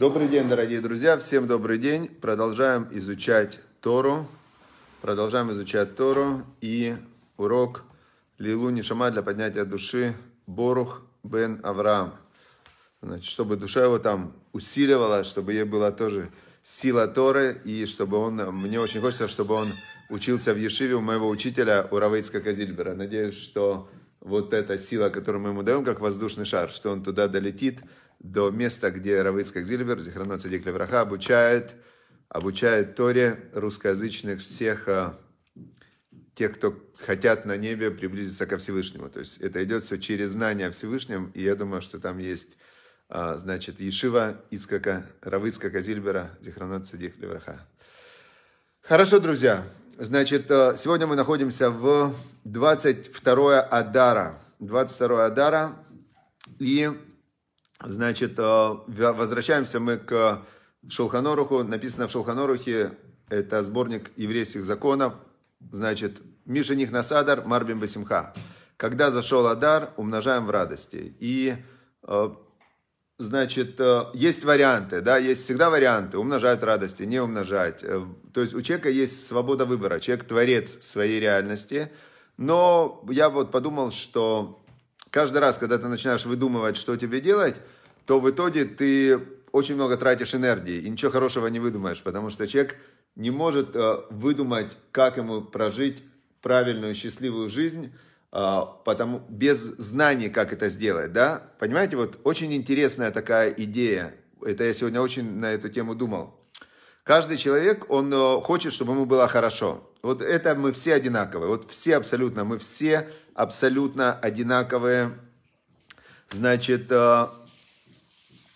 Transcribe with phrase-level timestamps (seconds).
[0.00, 2.08] Добрый день, дорогие друзья, всем добрый день.
[2.08, 4.26] Продолжаем изучать Тору.
[5.02, 6.96] Продолжаем изучать Тору и
[7.36, 7.82] урок
[8.38, 10.14] Лилу Нишама для поднятия души
[10.46, 12.14] Борух бен Авраам.
[13.02, 16.30] Значит, чтобы душа его там усиливалась, чтобы ей была тоже
[16.62, 19.74] сила Торы, и чтобы он, мне очень хочется, чтобы он
[20.08, 22.94] учился в Ешиве у моего учителя, у Равейцка Казильбера.
[22.94, 23.90] Надеюсь, что
[24.20, 27.82] вот эта сила, которую мы ему даем, как воздушный шар, что он туда долетит,
[28.20, 31.72] до места, где Равыцкак Зильбер, Зихрано Цадик Левраха, обучает,
[32.28, 35.18] обучает Торе русскоязычных всех а,
[36.34, 39.08] тех, кто хотят на небе приблизиться ко Всевышнему.
[39.08, 42.56] То есть это идет все через знание о Всевышнем, и я думаю, что там есть,
[43.08, 47.66] а, значит, Ешива Ицкака, Равыцкака Зильбера, Зихрано Цадик Левраха.
[48.82, 49.64] Хорошо, друзья.
[49.98, 52.14] Значит, а, сегодня мы находимся в
[52.44, 54.38] 22 Адара.
[54.58, 55.76] 22 Адара.
[56.58, 56.90] И
[57.82, 60.42] Значит, э, возвращаемся мы к
[60.88, 61.64] Шулханоруху.
[61.64, 62.92] Написано в Шулханорухе,
[63.28, 65.14] это сборник еврейских законов.
[65.70, 68.34] Значит, Миша них насадар, марбим басимха.
[68.76, 71.14] Когда зашел Адар, умножаем в радости.
[71.20, 71.54] И,
[72.02, 72.30] э,
[73.18, 76.18] значит, э, есть варианты, да, есть всегда варианты.
[76.18, 77.80] Умножать радости, не умножать.
[78.34, 80.00] То есть у человека есть свобода выбора.
[80.00, 81.90] Человек творец своей реальности.
[82.36, 84.60] Но я вот подумал, что
[85.10, 87.56] каждый раз, когда ты начинаешь выдумывать, что тебе делать,
[88.06, 89.20] то в итоге ты
[89.52, 92.76] очень много тратишь энергии и ничего хорошего не выдумаешь, потому что человек
[93.16, 96.02] не может э, выдумать, как ему прожить
[96.40, 97.92] правильную, счастливую жизнь,
[98.32, 101.42] э, потому, без знаний, как это сделать, да?
[101.58, 106.40] Понимаете, вот очень интересная такая идея, это я сегодня очень на эту тему думал.
[107.02, 109.86] Каждый человек, он э, хочет, чтобы ему было хорошо.
[110.02, 113.08] Вот это мы все одинаковые, вот все абсолютно, мы все
[113.40, 115.12] абсолютно одинаковые.
[116.30, 117.26] Значит, э,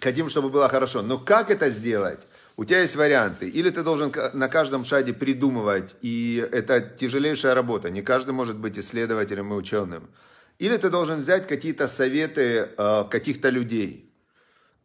[0.01, 1.03] хотим, чтобы было хорошо.
[1.03, 2.21] Но как это сделать?
[2.57, 3.49] У тебя есть варианты.
[3.49, 7.91] Или ты должен на каждом шаге придумывать, и это тяжелейшая работа.
[7.91, 10.09] Не каждый может быть исследователем и ученым.
[10.59, 14.13] Или ты должен взять какие-то советы э, каких-то людей.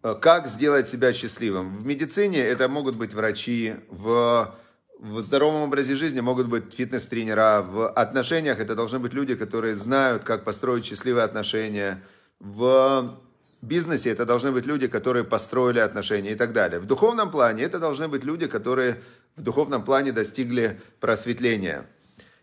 [0.01, 1.77] Э, как сделать себя счастливым?
[1.77, 4.55] В медицине это могут быть врачи, в
[4.99, 10.23] в здоровом образе жизни могут быть фитнес-тренера, в отношениях это должны быть люди, которые знают,
[10.23, 12.03] как построить счастливые отношения,
[12.39, 13.17] в
[13.61, 16.79] бизнесе это должны быть люди, которые построили отношения и так далее.
[16.79, 19.01] В духовном плане это должны быть люди, которые
[19.37, 21.85] в духовном плане достигли просветления.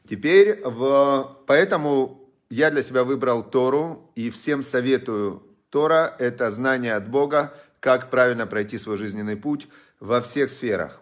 [0.08, 1.36] Теперь, в...
[1.46, 5.42] поэтому я для себя выбрал Тору и всем советую.
[5.68, 9.68] Тора– это знание от Бога, как правильно пройти свой жизненный путь
[10.00, 11.00] во всех сферах.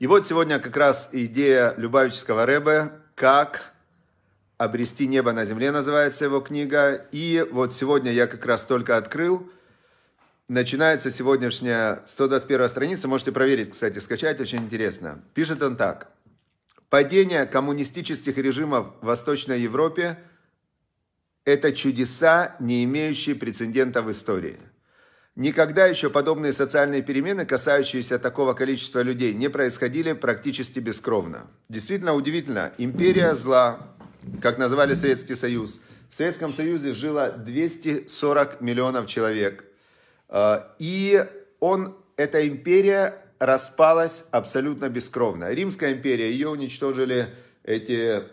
[0.00, 3.74] И вот сегодня как раз идея Любавического Рэбе, как
[4.56, 7.06] обрести небо на земле, называется его книга.
[7.12, 9.46] И вот сегодня я как раз только открыл.
[10.48, 13.08] Начинается сегодняшняя 121 страница.
[13.08, 15.20] Можете проверить, кстати, скачать, очень интересно.
[15.34, 16.10] Пишет он так.
[16.88, 20.18] Падение коммунистических режимов в Восточной Европе–
[21.44, 24.56] это чудеса, не имеющие прецедента в истории–
[25.40, 31.46] Никогда еще подобные социальные перемены, касающиеся такого количества людей, не происходили практически бескровно.
[31.70, 32.74] Действительно удивительно.
[32.76, 33.88] Империя зла,
[34.42, 35.80] как называли Советский Союз.
[36.10, 39.64] В Советском Союзе жило 240 миллионов человек.
[40.28, 41.24] А, и
[41.58, 45.50] он, эта империя распалась абсолютно бескровно.
[45.50, 47.34] Римская империя, ее уничтожили
[47.64, 48.24] эти,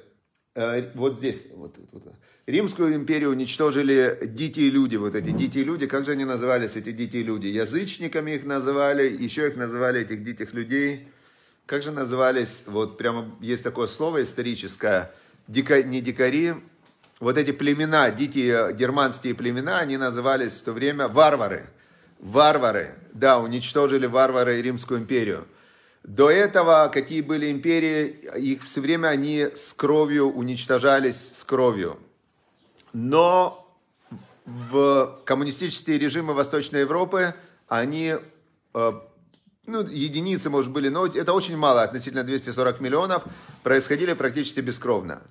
[0.56, 2.04] э, вот здесь, вот, вот,
[2.48, 7.24] Римскую империю уничтожили дикие люди, вот эти дикие люди, как же они назывались, эти дикие
[7.24, 7.48] люди?
[7.48, 11.10] Язычниками их называли, еще их называли, этих диких людей.
[11.66, 15.12] Как же назывались, вот прямо есть такое слово историческое,
[15.50, 16.54] дико, не дикари,
[17.20, 21.66] вот эти племена, дикие германские племена, они назывались в то время варвары.
[22.20, 25.50] Варвары, да, уничтожили варвары Римскую империю.
[26.06, 28.06] До этого какие были империи,
[28.38, 32.00] их все время они с кровью уничтожались, с кровью
[32.98, 33.78] но
[34.48, 37.36] в коммунистические режимы Восточной Европы,
[37.68, 38.16] они,
[38.74, 38.92] э,
[39.68, 43.24] ну, единицы, может, были, но это очень мало относительно 240 миллионов,
[43.62, 45.22] происходили практически бескровно.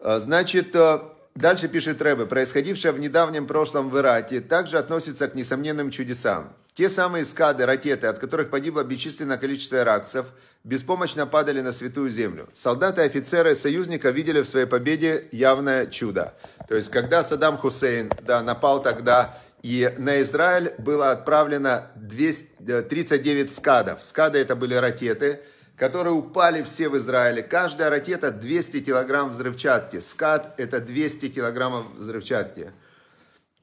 [0.00, 1.00] Э, значит, э,
[1.34, 6.54] дальше пишет Рэбе, происходившее в недавнем прошлом в Ирате также относится к несомненным чудесам.
[6.78, 10.26] Те самые скады, ракеты, от которых погибло бесчисленное количество иракцев,
[10.62, 12.48] беспомощно падали на святую землю.
[12.54, 16.34] Солдаты и офицеры союзника видели в своей победе явное чудо.
[16.68, 23.52] То есть, когда Саддам Хусейн да, напал тогда, и на Израиль было отправлено 200, 39
[23.52, 24.00] скадов.
[24.00, 25.40] Скады это были ракеты,
[25.76, 27.42] которые упали все в Израиле.
[27.42, 29.98] Каждая ракета 200 килограмм взрывчатки.
[29.98, 32.70] Скад это 200 килограммов взрывчатки.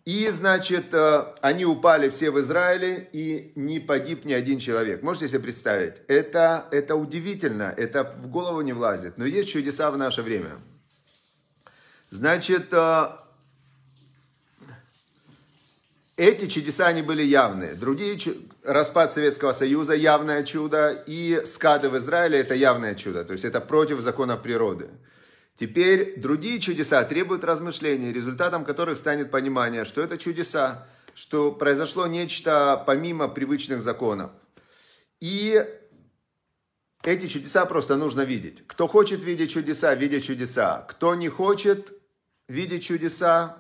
[0.05, 5.01] И, значит, э, они упали все в Израиле, и не погиб ни один человек.
[5.01, 5.95] Можете себе представить?
[6.07, 9.17] Это, это удивительно, это в голову не влазит.
[9.17, 10.51] Но есть чудеса в наше время.
[12.11, 13.07] Значит, э,
[16.17, 17.73] эти чудеса, они были явные.
[17.73, 18.15] Другие,
[18.63, 23.25] распад Советского Союза– явное чудо, и скады в Израиле– это явное чудо.
[23.25, 24.87] То есть это против законов природы.
[25.57, 32.83] Теперь другие чудеса требуют размышлений, результатом которых станет понимание, что это чудеса, что произошло нечто
[32.85, 34.31] помимо привычных законов.
[35.21, 35.65] И
[37.03, 38.63] эти чудеса просто нужно видеть.
[38.67, 40.85] Кто хочет видеть чудеса, видит чудеса.
[40.89, 41.93] Кто не хочет
[42.49, 43.57] видеть чудеса,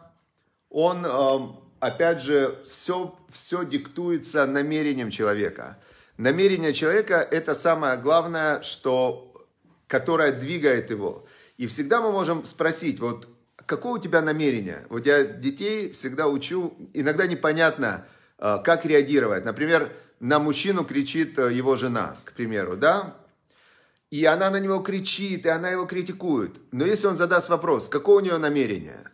[0.69, 5.77] он, эм, опять же, все, все диктуется намерением человека.
[6.17, 9.47] Намерение человека– это самое главное, что,
[9.87, 11.25] которое двигает его.
[11.57, 13.27] И всегда мы можем спросить, вот
[13.65, 14.85] какое у тебя намерение?
[14.89, 18.05] Вот я детей всегда учу, иногда непонятно,
[18.37, 19.45] э, как реагировать.
[19.45, 23.15] Например, на мужчину кричит э, его жена, к примеру, да?
[24.11, 26.51] И она на него кричит, и она его критикует.
[26.71, 29.11] Но если он задаст вопрос, какое у нее намерение?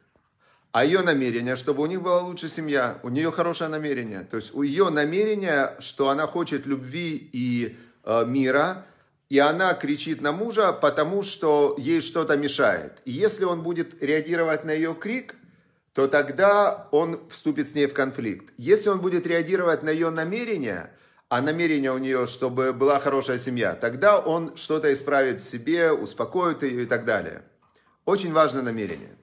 [0.72, 4.22] А ее намерение, чтобы у них была лучшая семья, у нее хорошее намерение.
[4.22, 8.86] То есть у ее намерения, что она хочет любви и э, мира,
[9.32, 12.98] и она кричит на мужа, потому что ей что-то мешает.
[13.06, 15.36] И если он будет реагировать на ее крик,
[15.94, 18.54] то тогда он вступит с ней в конфликт.
[18.58, 20.92] Если он будет реагировать на ее намерения,
[21.30, 26.64] а намерение у нее, чтобы была хорошая семья, тогда он что-то исправит в себе, успокоит
[26.64, 27.44] ее и так далее.
[28.04, 29.16] Очень важное намерение.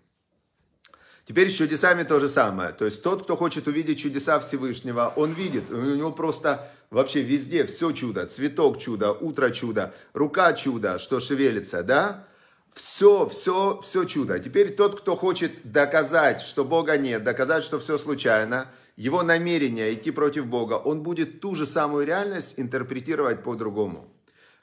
[1.28, 2.72] Теперь с чудесами то же самое.
[2.72, 5.70] То есть тот, кто хочет увидеть чудеса Всевышнего, он видит.
[5.70, 8.24] У него просто вообще везде все чудо.
[8.24, 12.24] Цветок чудо, утро чудо, рука чудо, что шевелится, да?
[12.72, 14.38] Все, все, все чудо.
[14.38, 18.66] Теперь тот, кто хочет доказать, что Бога нет, доказать, что все случайно,
[18.96, 24.10] его намерение идти против Бога, он будет ту же самую реальность интерпретировать по-другому.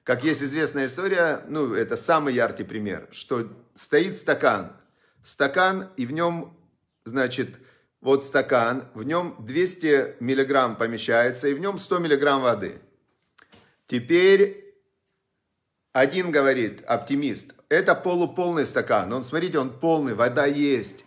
[0.04, 4.72] Как есть известная история, ну, это самый яркий пример, что стоит стакан,
[5.26, 6.56] стакан, и в нем,
[7.04, 7.60] значит,
[8.00, 12.80] вот стакан, в нем 200 миллиграмм помещается, и в нем 100 миллиграмм воды.
[13.88, 14.76] Теперь
[15.94, 19.12] один говорит, оптимист, это полуполный стакан.
[19.12, 21.06] Он, смотрите, он полный, вода есть.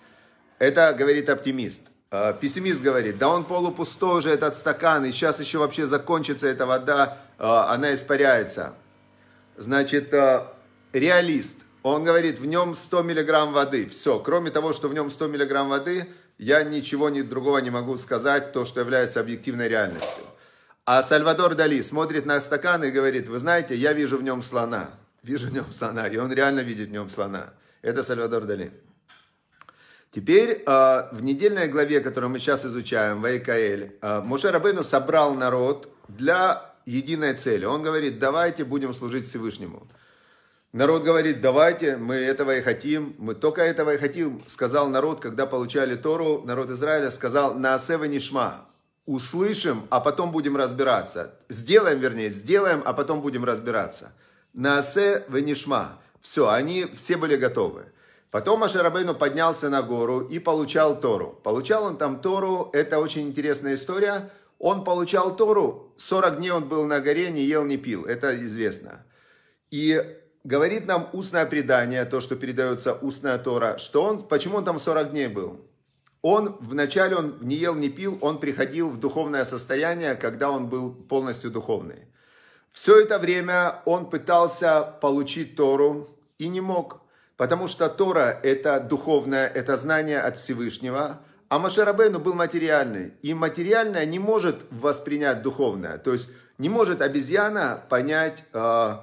[0.59, 1.85] Это говорит оптимист.
[2.11, 6.67] А, пессимист говорит, да он полупустой уже этот стакан, и сейчас еще вообще закончится эта
[6.67, 8.75] вода, а, она испаряется.
[9.57, 10.53] Значит, а,
[10.93, 11.59] реалист.
[11.83, 13.87] Он говорит, в нем 100 миллиграмм воды.
[13.87, 16.09] Все, кроме того, что в нем 100 миллиграмм воды,
[16.39, 20.25] я ничего ни другого не могу сказать, то, что является объективной реальностью.
[20.85, 24.91] А Сальвадор Дали смотрит на стакан и говорит, вы знаете, я вижу в нем слона.
[25.23, 26.09] Вижу в нем слона.
[26.09, 27.53] И он реально видит в нем слона.
[27.83, 28.73] Это Сальвадор Дали.
[30.11, 37.35] Теперь в недельной главе, которую мы сейчас изучаем, Вайкаэль, Моше Рабейну собрал народ для единой
[37.35, 37.67] цели.
[37.67, 39.87] Он говорит, давайте будем служить Всевышнему.
[40.73, 45.47] Народ говорит, давайте, мы этого и хотим, мы только этого и хотим, сказал народ, когда
[45.47, 48.67] получали Тору, народ Израиля сказал, на асева нишма,
[49.07, 51.35] услышим, а потом будем разбираться.
[51.49, 54.13] Сделаем, вернее, сделаем, а потом будем разбираться.
[54.53, 55.99] На асе нишма.
[56.21, 57.87] Все, они все были готовы.
[58.31, 61.41] Потом Ашарабейну поднялся на гору и получал Тору.
[61.43, 64.31] Получал он там Тору, это очень интересная история.
[64.59, 69.07] Он получал Тору, 40 дней он был на горе, не ел, не пил, это известно.
[69.71, 70.05] И
[70.49, 75.11] говорит нам устное предание, то, что передается устная Тора, что он, почему он там 40
[75.11, 75.61] дней был?
[76.23, 80.95] Он, вначале он не ел, не пил, он приходил в духовное состояние, когда он был
[80.95, 82.07] полностью духовный.
[82.73, 87.03] Все это время он пытался получить Тору и не мог,
[87.37, 93.13] потому что Тора– это духовное, это знание от Всевышнего, а Машарабейну был материальный.
[93.21, 95.99] И материальное не может воспринять духовное.
[95.99, 98.97] То есть не может обезьяна понять э,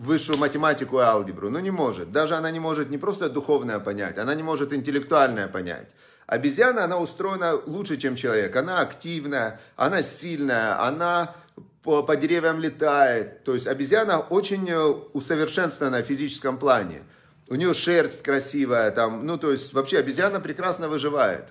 [0.00, 1.50] высшую математику и алгебру.
[1.50, 2.10] Ну, не может.
[2.10, 5.88] Даже она не может не просто духовное понять, она не может интеллектуальное понять.
[6.26, 8.56] Обезьяна, она устроена лучше, чем человек.
[8.56, 11.34] Она активная, она сильная, она
[11.82, 13.44] по, по деревьям летает.
[13.44, 14.78] То есть обезьяна очень э,
[15.12, 17.02] усовершенствована в физическом плане.
[17.48, 21.48] У нее шерсть красивая, там, ну, то есть вообще обезьяна прекрасно выживает.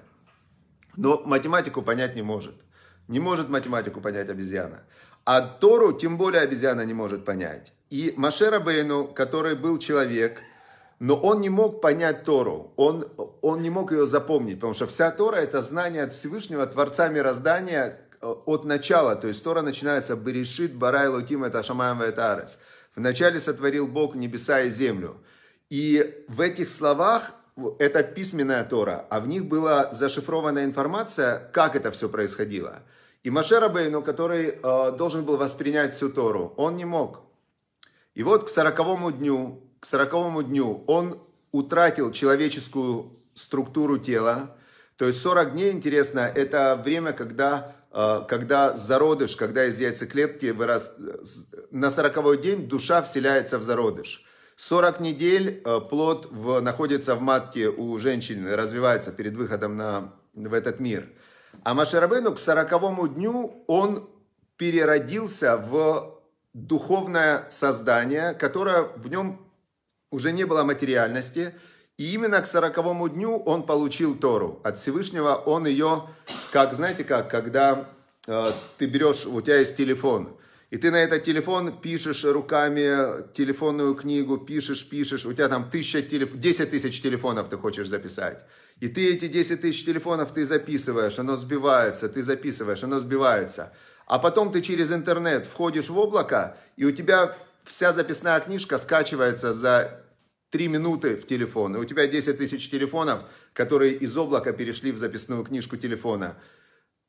[0.96, 2.56] Но математику понять не может.
[3.10, 4.80] Не может математику понять обезьяна.
[5.26, 7.74] А Тору тем более обезьяна не может понять.
[7.90, 10.42] И Машера Бейну, который был человек,
[11.00, 13.08] но он не мог понять Тору, он,
[13.42, 18.00] он не мог ее запомнить, потому что вся Тора это знание от Всевышнего, Творца мироздания
[18.22, 19.16] э, от начала.
[19.16, 22.60] То есть Тора начинается «Берешит барай луким это шамаем арец».
[22.96, 25.18] Вначале сотворил Бог небеса и землю.
[25.70, 27.32] И в этих словах
[27.80, 32.84] это письменная Тора, а в них была зашифрованная информация, как это все происходило.
[33.24, 37.29] И Маше Рабейну, который э, должен был воспринять всю Тору, он не мог.
[38.20, 41.22] И вот к сороковому дню, к сороковому дню он
[41.54, 44.58] утратил человеческую структуру тела.
[44.98, 50.98] То есть 40 дней, интересно, это время, когда, э, когда зародыш, когда из яйцеклетки вырос,
[51.72, 54.26] на сороковой день душа вселяется в зародыш.
[54.58, 60.54] 40 недель э, плод в, находится в матке у женщины, развивается перед выходом на, в
[60.54, 61.08] этот мир.
[61.64, 64.10] А Машарабейну к сороковому дню он
[64.58, 66.19] переродился в
[66.68, 69.46] духовное создание, которое в нем
[70.12, 71.54] уже не было материальности.
[71.98, 74.62] И именно к сороковому дню он получил Тору.
[74.64, 76.08] От Всевышнего он ее,
[76.52, 77.90] как, знаете как, когда
[78.26, 78.48] э,
[78.78, 80.40] ты берешь, у тебя есть телефон,
[80.70, 86.04] и ты на этот телефон пишешь руками телефонную книгу, пишешь, пишешь, у тебя там тысяча
[86.04, 86.38] телеф...
[86.40, 88.46] 10 тысяч телефонов ты хочешь записать.
[88.80, 93.74] И ты эти 10 тысяч телефонов ты записываешь, оно сбивается, ты записываешь, оно сбивается.
[94.10, 99.54] А потом ты через интернет входишь в облако, и у тебя вся записная книжка скачивается
[99.54, 100.02] за
[100.50, 101.76] 3 минуты в телефон.
[101.76, 103.20] И у тебя 10 тысяч телефонов,
[103.54, 106.36] которые из облака перешли в записную книжку телефона.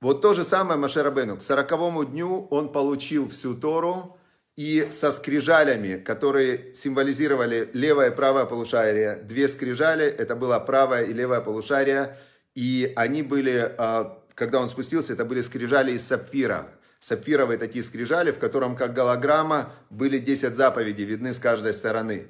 [0.03, 1.39] Вот то же самое Машерабену.
[1.39, 4.19] К сороковому дню он получил всю Тору,
[4.57, 9.17] и со скрижалями, которые символизировали левое и правое полушарие.
[9.25, 12.19] Две скрижали, это было правое и левое полушарие,
[12.55, 16.69] и они были, а, когда он спустился, это были скрижали из сапфира.
[17.01, 22.29] Сапфировые такие скрижали, в котором как голограмма были 10 заповедей, видны с каждой стороны.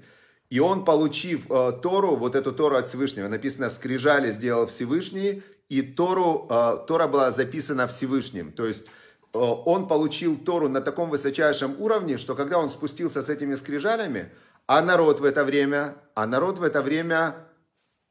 [0.49, 5.83] И он, получив э, Тору, вот эту Тору от Всевышнего, написано «скрижали сделал Всевышний», и
[5.83, 8.53] Тору, э, Тора была записана Всевышним.
[8.53, 8.87] То есть
[9.33, 14.31] Э, он получил Тору на таком высочайшем уровне, что когда он спустился с этими скрижалями,
[14.67, 17.35] а народ в это время, а народ в это время,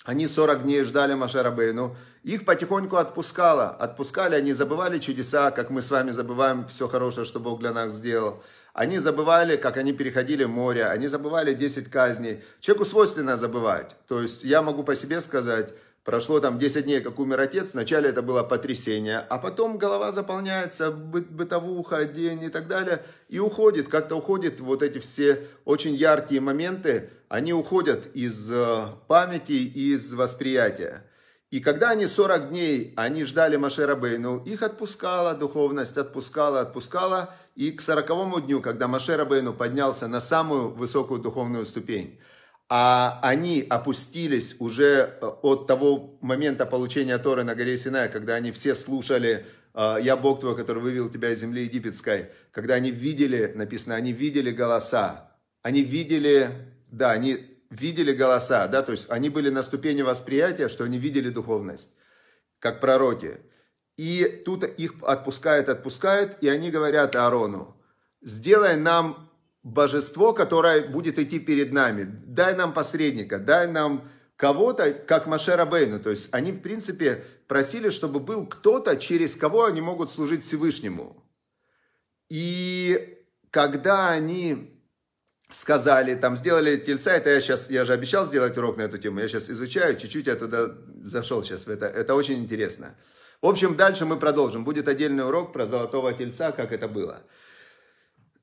[0.05, 5.91] они 40 дней ждали Машарабейну, их потихоньку отпускало, отпускали, они забывали чудеса, как мы с
[5.91, 8.43] вами забываем все хорошее, что Бог для нас сделал.
[8.73, 12.43] Они забывали, как они переходили море, они забывали 10 казней.
[12.59, 13.95] Человеку свойственно забывать.
[14.07, 15.73] То есть я могу по себе сказать,
[16.09, 17.73] Прошло там 10 дней, как умер отец.
[17.73, 23.03] Вначале это было потрясение, а потом голова заполняется, бытовуха, день и так далее.
[23.27, 29.51] И уходит, как-то уходит вот эти все очень яркие моменты, они уходят из э, памяти,
[29.51, 31.03] из восприятия.
[31.51, 37.33] И когда они 40 дней, они ждали Машера Бейну, их отпускала духовность, отпускала, отпускала.
[37.55, 42.19] И к 40 дню, когда Машера Бейну поднялся на самую высокую духовную ступень,
[42.69, 48.51] а они опустились уже э, от того момента получения Торы на горе Синай, когда они
[48.51, 53.53] все слушали э, «Я Бог твой, который вывел тебя из земли египетской», когда они видели,
[53.55, 55.31] написано, они видели голоса,
[55.63, 56.51] они видели,
[56.91, 61.29] да, они видели голоса, да, то есть они были на ступени восприятия, что они видели
[61.29, 61.91] духовность,
[62.59, 63.39] как пророки.
[63.97, 67.75] И тут их отпускают, отпускают, и они говорят Аарону,
[68.21, 69.29] сделай нам
[69.63, 72.03] божество, которое будет идти перед нами.
[72.25, 75.99] Дай нам посредника, дай нам кого-то, как Машера Бейну.
[75.99, 81.29] То есть они, в принципе, просили, чтобы был кто-то, через кого они могут служить Всевышнему.
[82.29, 83.17] И
[83.51, 84.78] когда они
[85.51, 89.19] сказали, там сделали тельца, это я сейчас, я же обещал сделать урок на эту тему,
[89.19, 92.95] я сейчас изучаю, чуть-чуть я туда зашел сейчас, это, это очень интересно.
[93.41, 94.65] В общем, дальше мы продолжим.
[94.65, 97.21] Будет отдельный урок про золотого тельца, как это было.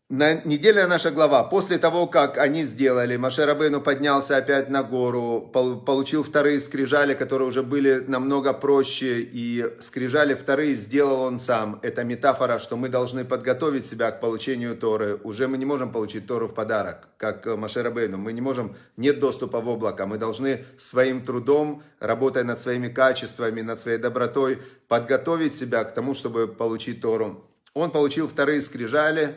[0.08, 1.42] На неделя наша глава.
[1.42, 5.50] После того, как они сделали, Машерабейну поднялся опять на гору,
[5.84, 11.80] получил вторые скрижали, которые уже были намного проще, и скрижали вторые сделал он сам.
[11.82, 15.18] Это метафора, что мы должны подготовить себя к получению Торы.
[15.24, 18.16] Уже мы не можем получить Тору в подарок, как Машерабейну.
[18.16, 20.06] Мы не можем, нет доступа в облако.
[20.06, 26.14] Мы должны своим трудом, работая над своими качествами, над своей добротой, подготовить себя к тому,
[26.14, 27.44] чтобы получить Тору.
[27.74, 29.36] Он получил вторые скрижали,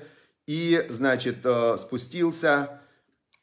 [0.50, 2.82] и, значит, э, спустился,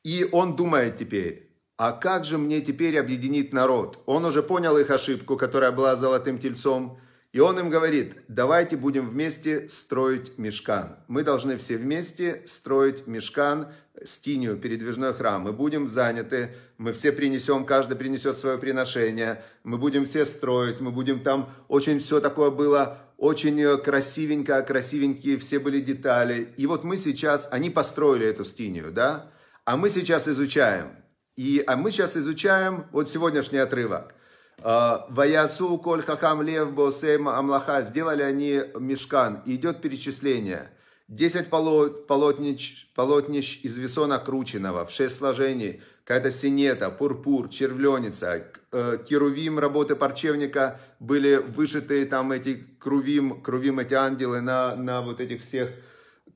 [0.03, 4.03] и он думает теперь, а как же мне теперь объединить народ?
[4.07, 6.99] Он уже понял их ошибку, которая была золотым тельцом,
[7.37, 10.97] и он им говорит, давайте будем вместе строить мешкан.
[11.07, 13.69] Мы должны все вместе строить мешкан,
[14.03, 15.43] стинию, передвижной храм.
[15.43, 20.91] Мы будем заняты, мы все принесем, каждый принесет свое приношение, мы будем все строить, мы
[20.91, 26.55] будем там, очень все такое было очень э, красивенько, красивенькие все были детали.
[26.57, 29.31] И вот мы сейчас, они построили эту стинию, да,
[29.67, 30.89] а мы сейчас изучаем.
[31.37, 34.15] И а мы сейчас изучаем вот сегодняшний отрывок.
[34.59, 37.83] Э, Ваясу коль хахам лев босем амлаха.
[37.83, 39.43] Сделали они мешкан.
[39.47, 40.71] И идет перечисление.
[41.09, 49.61] 10 полотнищ, полотнищ из весона крученного в 6 сложений, какая-то синета, пурпур, червленица, э, керувим
[49.61, 55.71] работы парчевника были вышиты там эти крувим, крувим эти ангелы на, на вот этих всех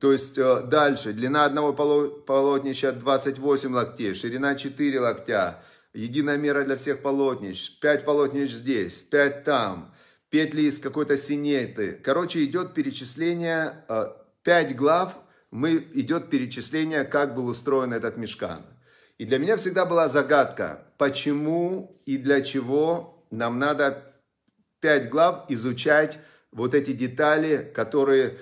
[0.01, 5.63] то есть э, дальше, длина одного полотнища 28 локтей, ширина 4 локтя,
[5.95, 9.95] единая мера для всех полотнищ, 5 полотнищ здесь, 5 там,
[10.31, 11.93] петли из какой-то синеты.
[12.03, 13.85] Короче, идет перечисление,
[14.45, 15.19] 5 э, глав,
[15.51, 18.65] мы, идет перечисление, как был устроен этот мешкан.
[19.19, 24.15] И для меня всегда была загадка, почему и для чего нам надо
[24.81, 26.19] 5 глав изучать
[26.53, 28.39] вот эти детали, которые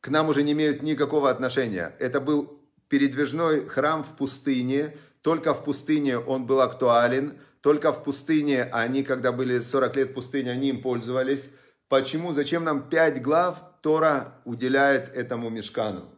[0.00, 1.94] к нам уже не имеют никакого отношения.
[1.98, 8.64] Это был передвижной храм в пустыне, только в пустыне он был актуален, только в пустыне
[8.64, 11.50] они, когда были 40 лет в пустыне, они им пользовались.
[11.88, 16.08] Почему, зачем нам 5 глав Тора уделяет этому мешкану?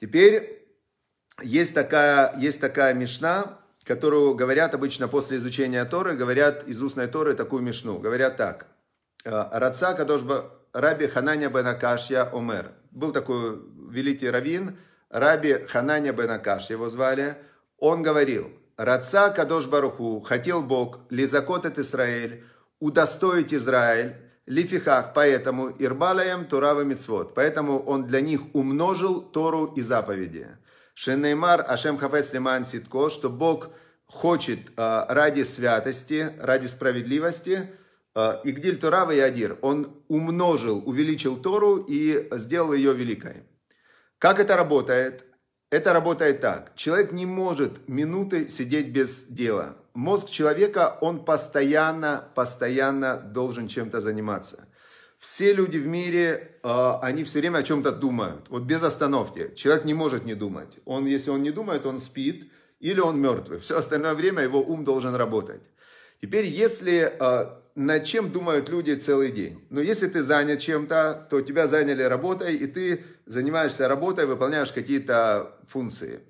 [0.00, 0.68] Теперь
[1.42, 7.34] есть такая, есть такая мешна, которую говорят обычно после изучения Торы, говорят из устной Торы
[7.34, 7.98] такую мешну.
[7.98, 8.66] Говорят так.
[9.24, 12.72] «Э, Раца Кадошба Раби Хананя бен Акашья Омер.
[12.90, 14.78] Был такой великий раввин,
[15.12, 17.36] Раби Хананя бен Акаш его звали.
[17.78, 22.44] Он говорил, Раца Кадош Баруху, хотел Бог, лизакот от Израиль,
[22.80, 24.16] удостоить Израиль,
[24.46, 27.34] лифихах, поэтому Ирбалаем Турава Мицвод.
[27.34, 30.48] Поэтому он для них умножил Тору и заповеди.
[30.94, 33.70] Шенеймар Ашем Хафец Лиман Ситко, что Бог
[34.06, 37.70] хочет а, ради святости, ради справедливости–
[38.14, 43.44] Э, Игдиль Турава и Адир, он умножил, увеличил Тору и сделал ее великой.
[44.22, 45.24] Как это работает?
[45.68, 46.76] Это работает так.
[46.76, 49.74] Человек не может минуты сидеть без дела.
[49.94, 54.68] Мозг человека, он постоянно, постоянно должен чем-то заниматься.
[55.18, 58.48] Все люди в мире, э, они все время о чем-то думают.
[58.48, 59.50] Вот без остановки.
[59.56, 60.78] Человек не может не думать.
[60.84, 62.48] Он, если он не думает, он спит
[62.78, 63.58] или он мертвый.
[63.58, 65.62] Все остальное время его ум должен работать.
[66.22, 69.64] Теперь, если э, над чем думают люди целый день.
[69.70, 75.58] Но если ты занят чем-то, то тебя заняли работой, и ты занимаешься работой, выполняешь какие-то
[75.68, 76.20] функции.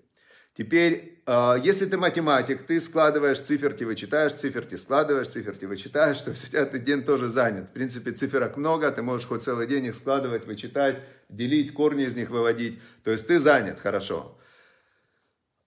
[0.56, 6.44] Теперь, а, если ты математик, ты складываешь циферки, вычитаешь циферки, складываешь циферки, вычитаешь, то есть
[6.44, 7.70] у тебя этот день тоже занят.
[7.70, 12.14] В принципе, циферок много, ты можешь хоть целый день их складывать, вычитать, делить, корни из
[12.14, 12.80] них выводить.
[13.02, 14.38] То есть ты занят, хорошо.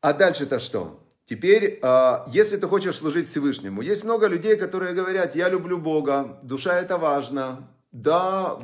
[0.02, 1.00] А дальше-то что?
[1.26, 6.40] Теперь, а, если ты хочешь служить Всевышнему, есть много людей, которые говорят, я люблю Бога,
[6.44, 7.68] душа это важно.
[7.92, 8.60] Да,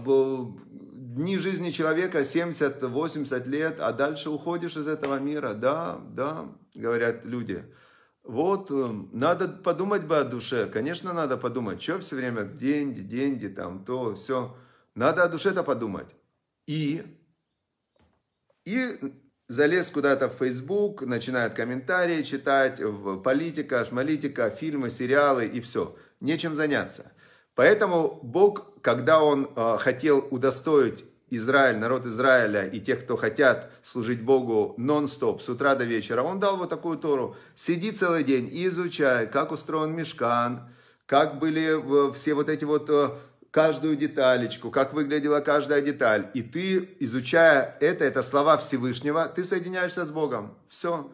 [1.12, 5.54] дни жизни человека 70-80 лет, а дальше уходишь из этого мира.
[5.54, 6.46] Да, да,
[6.76, 7.64] говорят люди.
[8.24, 10.68] Вот, э, надо подумать бы о душе.
[10.68, 11.82] Конечно, надо подумать.
[11.82, 14.56] Что все время деньги, деньги, там, то, все.
[14.94, 16.16] Надо о душе-то подумать.
[16.68, 17.04] И,
[18.66, 19.14] и
[19.52, 22.80] залез куда-то в Facebook, начинает комментарии читать,
[23.22, 25.94] политика, шмалитика, фильмы, сериалы и все.
[26.22, 27.12] Нечем заняться.
[27.56, 34.22] Поэтому Бог, когда Он э, хотел удостоить Израиль, народ Израиля и тех, кто хотят служить
[34.22, 37.36] Богу нон-стоп с утра до вечера, Он дал вот такую Тору.
[37.54, 40.70] Сиди целый день и изучай, как устроен мешкан,
[41.06, 43.10] как были все вот эти вот э,
[43.52, 46.32] каждую деталечку, как выглядела каждая деталь.
[46.34, 50.58] И ты, изучая это, это слова Всевышнего, ты соединяешься с Богом.
[50.70, 51.12] Все.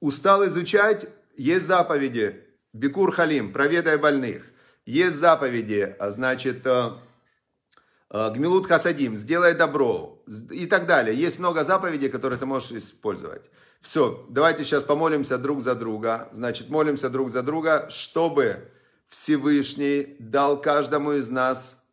[0.00, 2.40] Устал изучать, есть заповеди.
[2.72, 4.42] Бикур Халим, проведай больных.
[4.86, 6.90] Есть заповеди, а значит, э,
[8.10, 11.16] э, Гмилут Хасадим, сделай добро и так далее.
[11.16, 13.42] Есть много заповедей, которые ты можешь использовать.
[13.80, 16.28] Все, давайте сейчас помолимся друг за друга.
[16.32, 18.70] Значит, молимся друг за друга, чтобы
[19.14, 21.84] Всевышний дал каждому из нас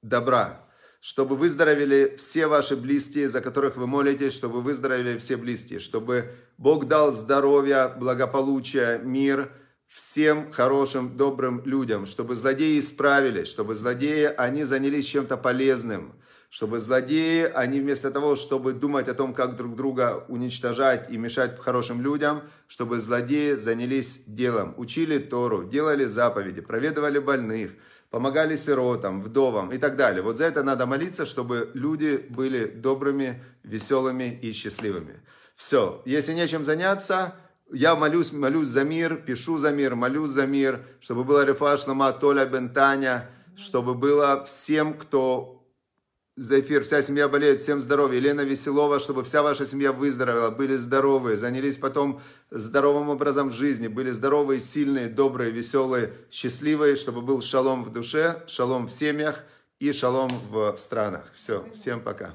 [0.00, 0.64] добра,
[1.00, 6.86] чтобы выздоровели все ваши близкие, за которых вы молитесь, чтобы выздоровели все близкие, чтобы Бог
[6.86, 9.50] дал здоровье, благополучие, мир
[9.88, 16.14] всем хорошим, добрым людям, чтобы злодеи исправились, чтобы злодеи, они занялись чем-то полезным–
[16.50, 21.58] чтобы злодеи, они вместо того, чтобы думать о том, как друг друга уничтожать и мешать
[21.58, 27.72] хорошим людям, чтобы злодеи занялись делом, учили Тору, делали заповеди, проведывали больных,
[28.10, 30.22] помогали сиротам, вдовам и так далее.
[30.22, 35.20] Вот за это надо молиться, чтобы люди были добрыми, веселыми и счастливыми.
[35.56, 37.34] Все, если нечем заняться,
[37.72, 42.12] я молюсь, молюсь за мир, пишу за мир, молюсь за мир, чтобы было рефаш лама
[42.12, 45.55] Толя Бентаня, чтобы было всем, кто
[46.36, 46.84] за эфир.
[46.84, 48.18] Вся семья болеет, всем здоровья.
[48.18, 52.20] Елена Веселова, чтобы вся ваша семья выздоровела, были здоровые, занялись потом
[52.50, 58.86] здоровым образом жизни, были здоровые, сильные, добрые, веселые, счастливые, чтобы был шалом в душе, шалом
[58.86, 59.44] в семьях
[59.80, 61.24] и шалом в странах.
[61.34, 62.34] Все, всем пока.